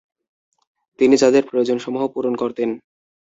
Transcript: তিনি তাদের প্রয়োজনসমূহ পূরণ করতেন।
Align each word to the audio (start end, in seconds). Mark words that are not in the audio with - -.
তিনি 0.99 1.15
তাদের 1.17 1.43
প্রয়োজনসমূহ 1.49 2.03
পূরণ 2.07 2.33
করতেন। 2.35 2.69